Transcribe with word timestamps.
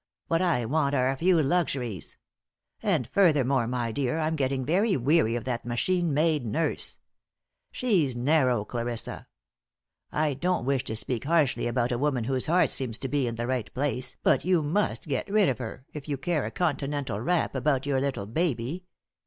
"What 0.29 0.41
I 0.41 0.65
want 0.65 0.95
are 0.95 1.11
a 1.11 1.15
few 1.15 1.43
luxuries. 1.43 2.17
And, 2.81 3.07
furthermore, 3.11 3.67
my 3.67 3.91
dear, 3.91 4.17
I'm 4.17 4.35
getting 4.35 4.65
very 4.65 4.97
weary 4.97 5.35
of 5.35 5.43
that 5.43 5.63
machine 5.63 6.11
made 6.11 6.43
nurse. 6.43 6.97
She's 7.71 8.15
narrow, 8.15 8.65
Clarissa. 8.65 9.27
I 10.11 10.33
don't 10.33 10.65
wish 10.65 10.83
to 10.85 10.95
speak 10.95 11.25
harshly 11.25 11.67
about 11.67 11.91
a 11.91 11.99
woman 11.99 12.23
whose 12.23 12.47
heart 12.47 12.71
seems 12.71 12.97
to 12.97 13.07
be 13.07 13.27
in 13.27 13.35
the 13.35 13.45
right 13.45 13.71
place, 13.75 14.17
but 14.23 14.43
you 14.43 14.63
must 14.63 15.07
get 15.07 15.29
rid 15.29 15.49
of 15.49 15.59
her, 15.59 15.85
if 15.93 16.07
you 16.09 16.17
care 16.17 16.45
a 16.45 16.49
continental 16.49 17.19
rap 17.19 17.53
about 17.53 17.85
your 17.85 18.01
little 18.01 18.25
baby. 18.25 18.85